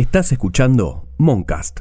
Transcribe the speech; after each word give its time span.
Estás 0.00 0.32
escuchando 0.32 1.08
Moncast. 1.18 1.80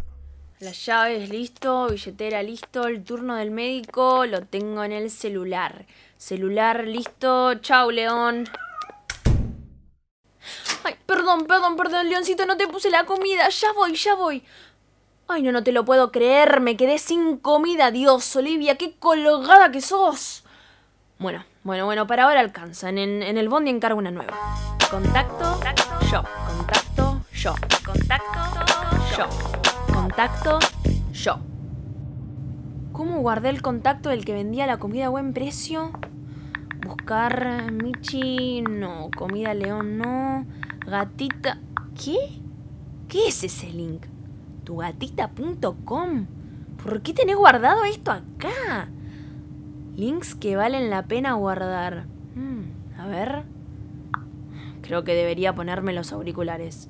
Las 0.60 0.86
llaves 0.86 1.30
listo, 1.30 1.88
billetera 1.88 2.44
listo, 2.44 2.86
el 2.86 3.02
turno 3.02 3.36
del 3.36 3.50
médico 3.50 4.26
lo 4.26 4.42
tengo 4.42 4.84
en 4.84 4.92
el 4.92 5.10
celular. 5.10 5.86
Celular 6.18 6.86
listo, 6.86 7.54
chau 7.62 7.92
León. 7.92 8.50
Ay, 10.84 10.96
perdón, 11.06 11.46
perdón, 11.46 11.78
perdón, 11.78 12.10
Leoncito, 12.10 12.46
no 12.46 12.58
te 12.58 12.68
puse 12.68 12.90
la 12.90 13.06
comida. 13.06 13.48
Ya 13.48 13.72
voy, 13.72 13.96
ya 13.96 14.16
voy. 14.16 14.44
Ay, 15.30 15.42
no, 15.42 15.54
no 15.54 15.64
te 15.64 15.72
lo 15.72 15.86
puedo 15.86 16.12
creer. 16.12 16.60
Me 16.60 16.76
quedé 16.76 16.98
sin 16.98 17.38
comida. 17.38 17.90
Dios, 17.90 18.36
Olivia, 18.36 18.76
qué 18.76 18.96
colgada 19.00 19.72
que 19.72 19.80
sos. 19.80 20.44
Bueno, 21.20 21.46
bueno, 21.64 21.86
bueno, 21.86 22.06
para 22.06 22.26
ahora 22.26 22.42
alcanzan. 22.42 22.98
En, 22.98 23.24
en 23.24 23.38
el 23.38 23.48
bondi 23.48 23.72
encargo 23.72 23.98
una 23.98 24.12
nueva. 24.12 24.38
Contacto, 24.92 25.58
yo. 26.12 26.22
Contacto, 26.46 27.09
yo. 27.40 27.56
Contacto, 27.86 28.40
yo. 29.18 29.94
Contacto, 29.94 30.60
yo. 31.14 31.40
¿Cómo 32.92 33.22
guardé 33.22 33.50
el 33.50 33.62
contacto 33.62 34.10
del 34.10 34.26
que 34.26 34.34
vendía 34.34 34.68
la 34.68 34.78
comida 34.78 35.06
a 35.06 35.10
buen 35.10 35.34
precio? 35.34 35.92
Buscar 36.86 37.72
Michi, 37.72 38.62
no. 38.62 39.10
Comida 39.16 39.54
León, 39.54 39.98
no. 39.98 40.46
Gatita. 40.86 41.60
¿Qué? 41.96 42.18
¿Qué 43.08 43.30
es 43.30 43.44
ese 43.46 43.72
link? 43.72 44.06
tugatita.com. 44.66 46.28
¿Por 46.84 47.02
qué 47.02 47.14
tenés 47.14 47.38
guardado 47.38 47.86
esto 47.86 48.12
acá? 48.12 48.90
Links 49.96 50.36
que 50.36 50.58
valen 50.58 50.90
la 50.90 51.04
pena 51.04 51.34
guardar. 51.34 52.06
Hmm, 52.36 53.00
a 53.00 53.08
ver. 53.08 53.44
Creo 54.82 55.04
que 55.06 55.16
debería 55.16 55.56
ponerme 55.56 55.94
los 55.94 56.12
auriculares. 56.12 56.90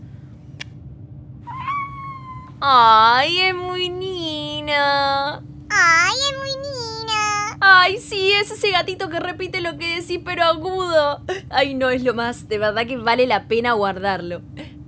¡Ay, 2.62 3.40
es 3.40 3.56
muy 3.56 3.88
Nina! 3.90 5.36
¡Ay, 5.70 6.16
es 6.30 6.38
muy 6.38 6.50
Nina! 6.58 7.58
¡Ay, 7.62 7.98
sí, 8.00 8.34
es 8.34 8.52
ese 8.52 8.72
gatito 8.72 9.08
que 9.10 9.22
repite 9.22 9.62
lo 9.62 9.78
que 9.78 9.96
decís 9.96 10.20
pero 10.26 10.44
agudo! 10.44 11.22
¡Ay, 11.50 11.74
no, 11.74 11.90
es 11.90 12.04
lo 12.04 12.14
más! 12.14 12.50
De 12.50 12.58
verdad 12.58 12.86
que 12.86 12.98
vale 12.98 13.28
la 13.28 13.48
pena 13.48 13.72
guardarlo. 13.72 14.42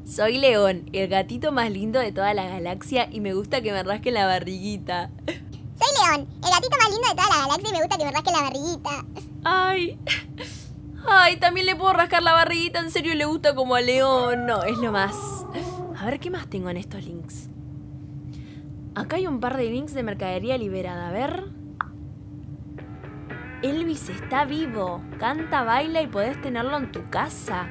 Soy 0.06 0.38
León, 0.38 0.90
el 0.92 1.08
gatito 1.08 1.54
más 1.54 1.72
lindo 1.72 2.02
de 2.02 2.12
toda 2.12 2.34
la 2.34 2.44
galaxia 2.44 3.08
y 3.10 3.22
me 3.22 3.34
gusta 3.34 3.62
que 3.62 3.72
me 3.72 3.82
rasquen 3.84 4.16
la 4.16 4.26
barriguita. 4.26 5.10
Soy 5.26 6.18
León, 6.18 6.28
el 6.44 6.50
gatito 6.50 6.78
más 6.78 6.90
lindo 6.90 7.08
de 7.08 7.16
toda 7.16 7.30
la 7.30 7.38
galaxia 7.38 7.70
y 7.70 7.72
me 7.72 7.80
gusta 7.80 7.98
que 7.98 8.04
me 8.04 8.12
rasquen 8.12 8.34
la 8.34 8.42
barriguita. 8.42 9.06
¡Ay! 9.46 10.00
¡Ay! 11.08 11.38
También 11.38 11.68
le 11.68 11.78
puedo 11.78 11.94
rascar 11.94 12.22
la 12.22 12.34
barriguita, 12.34 12.80
en 12.80 12.92
serio 12.92 13.16
le 13.16 13.24
gusta 13.24 13.56
como 13.56 13.76
a 13.76 13.82
León. 13.82 14.46
No, 14.46 14.62
es 14.64 14.78
lo 14.78 14.92
más. 14.92 15.16
A 15.98 16.06
ver 16.06 16.20
qué 16.20 16.30
más 16.30 16.50
tengo 16.50 16.70
en 16.70 16.76
estos 16.76 17.06
links. 17.06 17.48
Acá 18.94 19.16
hay 19.16 19.28
un 19.28 19.40
par 19.40 19.56
de 19.56 19.70
links 19.70 19.94
de 19.94 20.04
mercadería 20.04 20.58
liberada. 20.58 21.08
A 21.08 21.12
ver. 21.12 21.46
Elvis 23.62 24.10
está 24.10 24.44
vivo. 24.46 25.02
Canta, 25.20 25.64
baila 25.64 26.02
y 26.02 26.08
podés 26.08 26.42
tenerlo 26.42 26.78
en 26.78 26.92
tu 26.92 27.10
casa. 27.10 27.68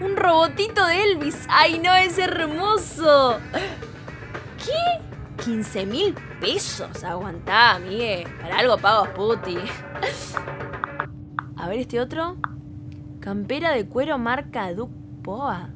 Un 0.00 0.16
robotito 0.16 0.86
de 0.86 1.02
Elvis. 1.02 1.46
¡Ay, 1.50 1.78
no! 1.78 1.94
Es 1.94 2.18
hermoso. 2.18 3.38
¿Qué? 4.58 5.42
15 5.44 5.86
mil 5.86 6.14
pesos. 6.40 7.04
Aguantá, 7.04 7.74
amigue. 7.74 8.26
Para 8.40 8.58
algo 8.58 8.78
pago 8.78 9.12
Puti. 9.14 9.58
A 11.56 11.68
ver 11.68 11.80
este 11.80 12.00
otro. 12.00 12.36
Campera 13.20 13.72
de 13.72 13.86
cuero 13.86 14.18
marca 14.18 14.72
Duke 14.72 14.94
Poa. 15.22 15.70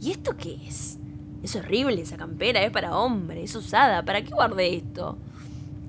¿Y 0.00 0.12
esto 0.12 0.36
qué 0.36 0.58
es? 0.66 0.98
Es 1.48 1.56
horrible 1.56 2.02
esa 2.02 2.18
campera, 2.18 2.62
es 2.62 2.70
para 2.70 2.98
hombre, 2.98 3.42
es 3.42 3.56
usada. 3.56 4.02
¿Para 4.02 4.20
qué 4.20 4.34
guardé 4.34 4.76
esto? 4.76 5.16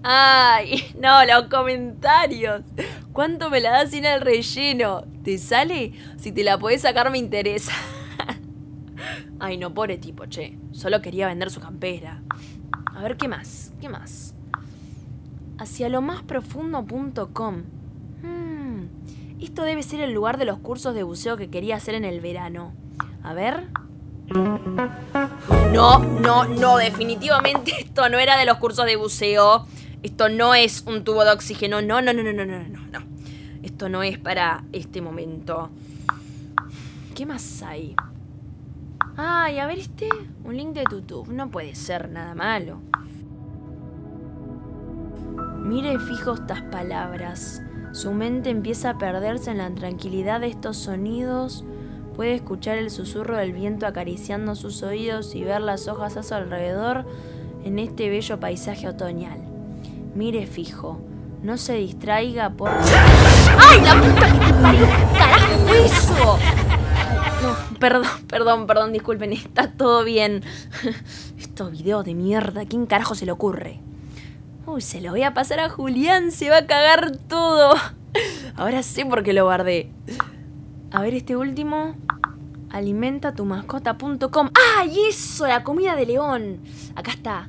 Ay, 0.04 0.94
no, 1.02 1.26
los 1.26 1.50
comentarios. 1.50 2.62
¿Cuánto 3.12 3.50
me 3.50 3.60
la 3.60 3.72
das 3.72 3.92
sin 3.92 4.06
el 4.06 4.22
relleno? 4.22 5.04
¿Te 5.22 5.38
sale? 5.38 5.92
Si 6.16 6.32
te 6.32 6.46
la 6.46 6.58
podés 6.58 6.84
sacar 6.84 7.12
me 7.12 7.18
interesa. 7.18 7.74
Ay, 9.42 9.58
no, 9.58 9.74
pobre 9.74 9.98
tipo, 9.98 10.28
che. 10.28 10.58
Solo 10.72 11.02
quería 11.02 11.28
vender 11.28 11.52
su 11.52 11.60
campera. 11.60 12.24
A 12.96 13.02
ver, 13.02 13.18
¿qué 13.18 13.28
más? 13.28 13.74
¿Qué 13.82 13.90
más? 13.90 14.36
Hacia 15.58 15.90
lo 15.90 16.02
más 16.02 16.24
profundo.com. 16.24 17.64
Hmm, 18.24 18.84
esto 19.42 19.64
debe 19.64 19.84
ser 19.84 20.00
el 20.00 20.14
lugar 20.14 20.38
de 20.38 20.46
los 20.46 20.60
cursos 20.60 20.96
de 20.96 21.04
buceo 21.04 21.36
que 21.36 21.50
quería 21.50 21.76
hacer 21.76 21.96
en 21.96 22.06
el 22.06 22.22
verano. 22.22 22.72
A 23.24 23.34
ver. 23.34 23.68
No, 24.32 26.00
no, 26.00 26.46
no, 26.46 26.78
definitivamente 26.78 27.74
esto 27.80 28.10
no 28.10 28.20
era 28.20 28.38
de 28.38 28.46
los 28.46 28.58
cursos 28.58 28.86
de 28.86 28.96
buceo. 28.96 29.66
Esto 30.04 30.30
no 30.30 30.56
es 30.56 30.84
un 30.88 31.04
tubo 31.04 31.26
de 31.26 31.32
oxígeno. 31.32 31.82
No, 31.82 32.02
no, 32.02 32.14
no, 32.14 32.24
no, 32.24 32.32
no, 32.34 32.46
no, 32.46 32.60
no, 32.60 32.80
no. 32.92 33.00
Esto 33.64 33.90
no 33.90 34.04
es 34.04 34.18
para 34.18 34.64
este 34.72 35.02
momento. 35.02 35.70
¿Qué 37.16 37.26
más 37.26 37.62
hay? 37.64 37.96
Ay, 39.18 39.60
a 39.60 39.68
ver 39.68 39.80
este. 39.80 40.10
Un 40.44 40.56
link 40.56 40.74
de 40.74 40.84
YouTube. 40.90 41.28
No 41.30 41.50
puede 41.50 41.76
ser 41.76 42.10
nada 42.10 42.36
malo. 42.36 42.80
Mire 45.58 46.00
fijo 46.00 46.34
estas 46.34 46.62
palabras. 46.64 47.62
Su 47.92 48.14
mente 48.14 48.50
empieza 48.50 48.92
a 48.92 48.98
perderse 48.98 49.52
en 49.52 49.58
la 49.58 49.70
tranquilidad 49.74 50.40
de 50.40 50.48
estos 50.48 50.78
sonidos. 50.78 51.66
Puede 52.20 52.34
escuchar 52.34 52.78
el 52.78 52.92
susurro 52.92 53.38
del 53.38 53.54
viento 53.54 53.88
acariciando 53.88 54.54
sus 54.54 54.84
oídos 54.84 55.36
y 55.36 55.46
ver 55.46 55.62
las 55.62 55.88
hojas 55.88 56.18
a 56.18 56.24
su 56.24 56.34
alrededor 56.34 57.06
en 57.64 57.80
este 57.80 58.10
bello 58.10 58.42
paisaje 58.42 58.90
otoñal. 58.90 59.40
Mire 60.16 60.46
fijo, 60.46 61.00
no 61.44 61.58
se 61.58 61.76
distraiga 61.76 62.50
por... 62.50 62.72
¡Ay, 62.72 63.80
la 63.80 64.02
puta 64.02 64.34
que 64.34 64.46
te 64.46 64.54
parió! 64.54 64.86
¿Qué 64.86 65.18
carajo 65.18 65.74
eso? 65.86 66.38
No, 67.42 67.80
perdón, 67.80 68.08
perdón, 68.28 68.68
perdón, 68.68 68.92
disculpen, 68.92 69.32
está 69.32 69.72
todo 69.72 70.04
bien. 70.04 70.44
Estos 71.40 71.72
videos 71.72 72.04
de 72.04 72.16
mierda, 72.16 72.66
¿quién 72.66 72.86
carajo 72.86 73.16
se 73.16 73.26
le 73.26 73.32
ocurre? 73.32 73.80
Uy, 74.66 74.82
se 74.82 75.00
lo 75.00 75.12
voy 75.12 75.24
a 75.24 75.34
pasar 75.34 75.62
a 75.62 75.70
Julián, 75.70 76.34
se 76.34 76.50
va 76.50 76.58
a 76.58 76.68
cagar 76.68 77.16
todo. 77.30 77.76
Ahora 78.58 78.84
sé 78.84 79.06
por 79.06 79.24
qué 79.24 79.32
lo 79.32 79.46
guardé. 79.46 79.90
A 80.92 81.02
ver 81.02 81.14
este 81.14 81.38
último. 81.38 81.96
Alimentatumascota.com. 82.72 84.50
¡Ah! 84.54 84.86
Y 84.86 85.10
eso, 85.10 85.48
la 85.48 85.64
comida 85.64 85.96
de 85.96 86.06
león. 86.06 86.60
Acá 86.96 87.12
está. 87.12 87.46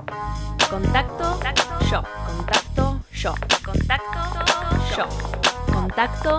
Contacto, 0.70 1.38
yo. 1.90 2.02
Contacto, 2.26 3.00
yo. 3.12 3.34
Contacto, 3.64 4.18
yo. 4.96 5.06
Contacto, 5.72 6.38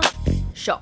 yo. 0.54 0.80